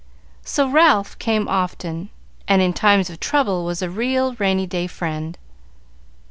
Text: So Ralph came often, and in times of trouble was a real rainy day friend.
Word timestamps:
So 0.43 0.67
Ralph 0.67 1.19
came 1.19 1.47
often, 1.47 2.09
and 2.47 2.59
in 2.59 2.73
times 2.73 3.11
of 3.11 3.19
trouble 3.19 3.65
was 3.65 3.83
a 3.83 3.89
real 3.91 4.33
rainy 4.39 4.65
day 4.65 4.87
friend. 4.87 5.37